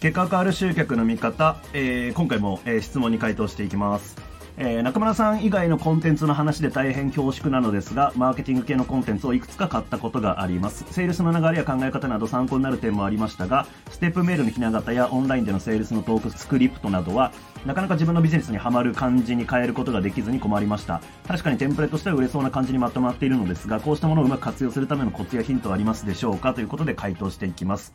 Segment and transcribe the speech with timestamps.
[0.00, 4.16] 結果変わる集客の見方、えー、今回も、えー、質問に回答していきます。
[4.56, 10.86] えー、中村さん以外のコンテンツの話で大変恐縮なのですが、マーケティング系のコンテンツをいくつか買ったことがあります。
[10.90, 17.30] セールスの流れや考え方など参考になる点もありましたが、ステップメールのひな形やオンラインでのセールスのトークスクリプトなどは、
[17.66, 21.02] なかなか自分のビジネスにはまる感じに変えることができずに困りました。
[21.28, 26.54] 確かにテンプレとしては売れそうな感じにまとまっているのですが、こうしたものをうまく活用するためのコツやヒントはありますでしょうか？
[26.54, 27.92] ということで回答していきます。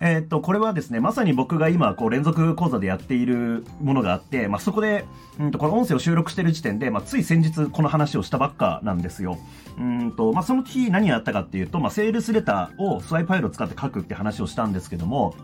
[0.00, 5.04] えー、っと、これはですね、まさに僕が今、こう、連続講座でやっているものがあって、まあ、そこで、
[5.40, 9.38] うんと、この音声を収録してる時点で、まあ、つい先日この話をしたばっかなんですよ。
[9.78, 15.34] うんと、まあ、その日何があったかっていうと、まあ、セールスレターをスワイパイルを使って書くって話をしたんですけども、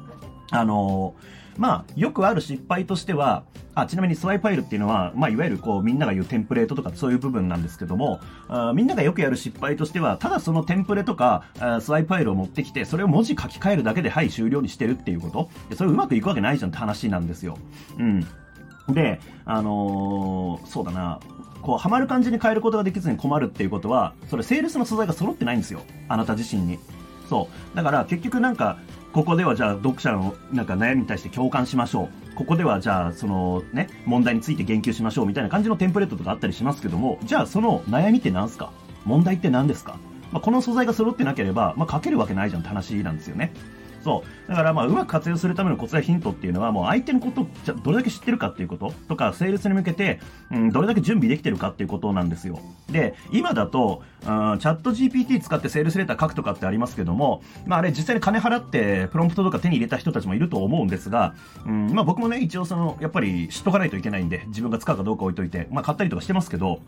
[0.51, 1.15] あの
[1.57, 3.45] まあ、よくある失敗としては、
[3.75, 11.45] あ、ちなみにスワイプファイルっていうのは、まあ、いわゆるこう、みんなが言うテンプレートとかそういう部分なんですけども、あみんながよくやる失敗としては、ただそのテンプレとか、
[11.81, 17.57] スワイプファイルを持ってきて、それを文字書き換えるだけで、はい、終了にしてるっていうことで、それうまくいくわけないじゃんって話なんですよ。
[17.99, 18.27] うん。
[18.93, 21.21] で、あのー、そうだな、
[21.63, 25.81] こう、ハマる感じに変えることができずに困るっていうことは、それ、セールスの素材が揃ってないんですよ。
[26.09, 26.79] あなた自身に。
[27.29, 27.77] そう。
[27.77, 28.79] だから、結局なんか、
[29.15, 32.35] ここではじゃあ読者のなんか悩みに対して共感しましょう。
[32.35, 38.73] ここではじゃあそのね、問題について言及しましょうみたいな感じのテンプレートとかあったりしますけども、じゃあその悩みって何すか？
[39.05, 39.99] 問題って何ですか？
[40.33, 43.53] まあ、この素材が揃ってなければ、まあ、書けるわけないじゃんって話なんですよね。
[44.05, 44.49] そう。
[44.49, 47.49] だからまあ、うまく活用するためのコツやヒントっていうのは、もう相手のことを
[47.83, 48.93] どれだけ知ってるかっていうこと？
[49.09, 50.21] とか、セールスに向けて、
[50.53, 52.61] うん、どれだけ準備できてるかっていうことなんですよ。
[52.91, 61.35] で、今だと、うん、チャット GPT 使ってセールスレター書くとかってありますけども、まああれ実際に金払ってプロンプトとか手に入れた人たちもいると思うんですが、
[61.67, 66.81] うん、まあ僕もね、一応その、やっぱり知っとかないといけないんで、自分が使うかどうか置いといて、まあ買ったりとかしてますけど、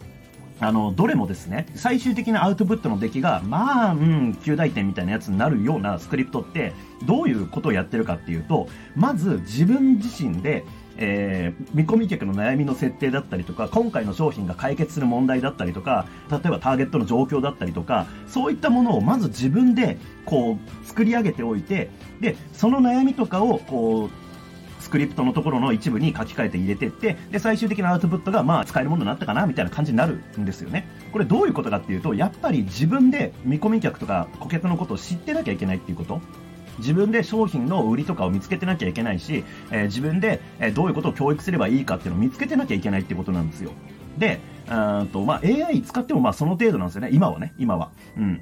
[0.59, 6.73] あの、どれもですね、最終的なアウトプットの出来が、まあ、うん、9大点みたいなやつになるようなスクリプトって、
[7.05, 10.65] どういうことをやってるかっていうと、まず自分自身で、
[10.99, 24.26] えー、見込み客の悩みの設定だったりとか、今回の商品が解決する問題だったりとか、例えばターゲットの状況だったりとか、そういったものをまず自分で、こう、作り上げておいて、で、その悩みとかを、こう、
[24.87, 30.89] スクリプトのところの一部に書き換えて入れてって、で、最終的なアウトプットが、まあ、使えるものになったかな、みたいな感じになるんですよね。
[31.13, 36.21] これどういうことかっていうと、やっぱり自分で見込み客とか顧客のことを知ってなきゃいけないっていうこと。
[36.79, 39.43] 自分で商品の売りとかを見つけてなきゃいけないし、
[39.73, 43.73] えー、自分で、え、どういうことを教育すればいいかっていうのを見つけてなきゃいけないってことなんですよ。
[44.19, 44.39] で、
[44.71, 47.09] うんと、まあ、AI 使ってもまその程度なんですよね。
[47.13, 47.91] 今はね、今は。
[48.17, 48.41] うん。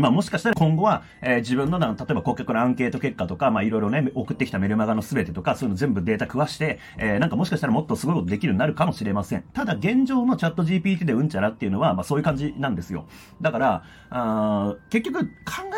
[0.00, 9.44] まあもしかしたら今後は、えー、自分の例えば顧客のアンケート結果とか、まあいろいろね、送ってきたメルマガの全てとか、そういうの全部データ食わして、えー、なんかもしかしたらもっとすごいことできるようになるかもしれません。
[9.52, 13.06] ただ現状のチャット GPT でうんちゃらっていうのは、まあそういう感じなんですよ。
[13.40, 15.30] だから、あ結局考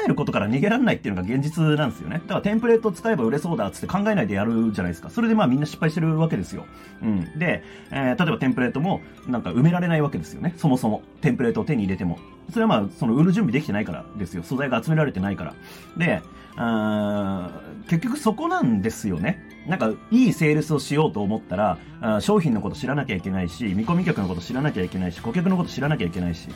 [0.04, 2.22] えることから逃げられないっていうのが現実なんですよね。
[2.26, 5.10] だからテンプレート使えば売れそうだっつって考えないでやるじゃないですか。
[5.10, 6.66] それでまあみんな失敗してるわけですよ。
[7.02, 7.38] うん。
[7.38, 10.54] で、えー、例えばテンプレートもなんか埋められないわけですよね。
[10.56, 11.02] そもそも。
[11.20, 12.18] テンプレートを手に入れても。
[12.50, 14.42] それはまあ、その売る準備できてないからですよ。
[14.42, 15.54] 素材が集められてないから。
[15.96, 16.22] で、
[16.56, 17.50] あ
[17.88, 19.42] 結局そこなんですよね。
[19.66, 26.48] なんか、いいセールスをしようと思ったら、あ商品のこと知らなきゃいけないし、見込み客のこと知らなきゃいけないし、顧客のこと知らなきゃいけないし。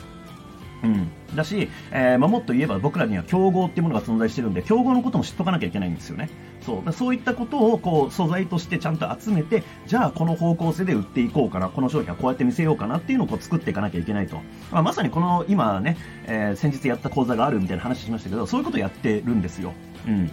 [0.83, 1.09] うん。
[1.35, 6.29] だし、えー、まあ、もっと言えば僕らには競合っていうものが存在してるんで、競合のことも知っとかなきゃいけないんですよね。
[6.67, 6.91] そう。
[6.91, 14.35] そういったことを、こう、素材としてちゃんと集めて、じゃあこの方向性で売っていこうかな、この商品はこうやって見せようかなっていうのをこう作っていかなきゃいけないと。
[14.71, 19.73] まあ、まさにこの、今ね、えー、先日やった講座があるみたいな話しましたけど、そういうことをやってるんですよ。
[20.05, 20.29] うん。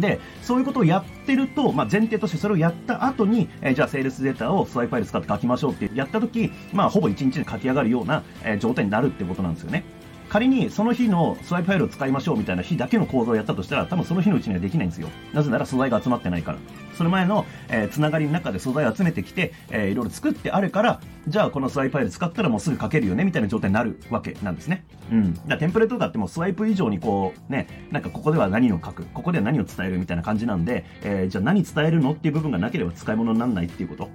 [0.00, 9.84] で、そういうことをやってると、まあ、前提としてそれをやった後に、えー、じゃあセールスデータをスワイプファイル使って書きましょうってやった時、まあ、ほぼ1日で書き上がるような、えー、状態になるってことなんですよね。
[10.34, 15.08] 仮にその日のスワイプファイルを使いましょうみたいな日だけの構造をやったとしたら、多分その日のうちにはできないんですよ。
[15.32, 16.58] なぜなら素材が集まってないから。
[16.98, 24.84] その前の、えー、つながりの中で素材を集めてきて、えー、いろいろ作ってあるから、じゃあこのスワイプファイル使ったらもうすぐ書けるよねみたいな状態になるわけなんですね。
[25.12, 25.34] うん。
[25.46, 34.08] だテンプレートだってもうスワイプ以上にこう、ね、なんかここでは何を書く、ここでは何を伝えるみたいな感じなんで、えー、じゃあ何伝えるのっていう部分がなければ使い物にならないっていうこと。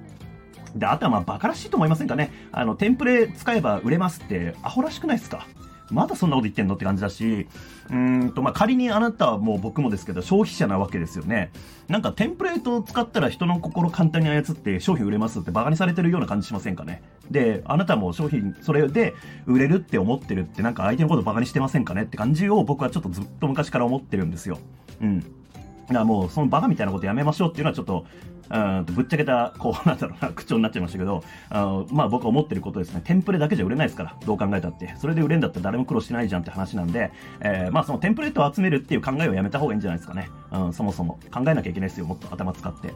[0.76, 2.30] で、あとはまあバカらしいと思いませんかね。
[2.52, 5.48] あの、テンプレ使えば売れますってアホらしくないですか？
[5.92, 7.48] まだそんなこと言ってんのって感じだし、
[7.90, 11.52] うんと、まあ、仮にあなたはもう僕もですけど、消費者なわけですよね。
[11.88, 17.02] なんかテンプレートを使ったら人の心簡単に操って商品売れますってバカにされてるような感じしませんかね。
[17.32, 19.16] で、あなたも商品、それで
[19.46, 22.04] 売れるって思ってるってなんか相手のことバカにしてませんかね？
[22.04, 24.60] って感じを僕はちょっとずっと昔から思ってるんですよ。
[25.02, 25.20] うん。
[25.22, 28.06] だからもうそのバカみたいなことやめましょうっていうのはちょっと
[28.52, 33.02] うんぶっちゃけた、こう、なんだろうな、口調になっちゃいましたけど、あのまあ僕は思ってることですね。
[33.04, 34.94] テンプレだけじゃ売れないですから、どう考えたって。
[34.98, 37.12] それで売れんだったら誰も苦労してないじゃんって話なんで、
[37.42, 40.30] えー、まあそのテンプレートを集めるっていう考えをやめた方がいいんじゃないですかね。
[40.52, 41.20] うん、そもそも。
[41.32, 42.94] 考えなきゃいけないですよ、もっと頭使って。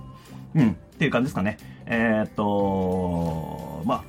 [0.55, 1.57] うん、っていう感じですかね。
[1.85, 4.03] えー、っと、まあ、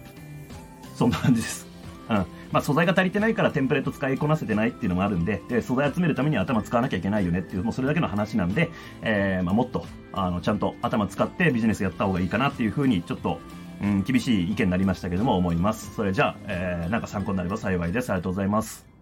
[0.94, 1.66] そんな感じです。
[2.08, 2.26] うん。
[2.54, 8.70] まあ、素材が足りてないからテンプレート使いこなせてないっていうのもあるんで、で、素材集めるためには頭使わなきゃいけないよねっていう、もうそれだけの話なんで、
[9.02, 13.40] えー、まあ、もっと、あの、ちゃんと頭使ってビジネスやった方がいいかなっていうふうに、ちょっと、
[13.82, 15.92] うん、厳しい意見になりましたけども、思います。
[15.96, 18.10] それじゃあ、えー、なんか参考になれば幸いです。
[18.10, 18.93] ありがとうございます。